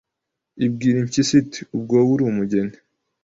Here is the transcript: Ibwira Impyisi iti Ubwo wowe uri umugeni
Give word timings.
Ibwira 0.65 0.97
Impyisi 0.99 1.33
iti 1.41 1.59
Ubwo 1.75 1.91
wowe 1.97 2.11
uri 2.13 2.23
umugeni 2.31 2.75